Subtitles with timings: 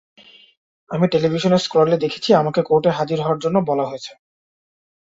[0.91, 4.11] আমি টেলিভিশনের স্ক্রলে দেখেছি আমাকে কোর্টে হাজির হওয়ার জন্য বলা হয়েছে।